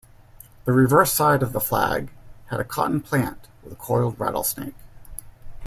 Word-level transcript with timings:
The 0.65 0.71
reverse 0.73 1.13
side 1.13 1.43
of 1.43 1.53
the 1.53 1.59
flag 1.59 2.09
had 2.47 2.59
a 2.59 2.63
cotton 2.63 3.01
plant 3.01 3.47
with 3.63 3.71
a 3.71 3.75
coiled 3.75 4.19
rattlesnake. 4.19 4.73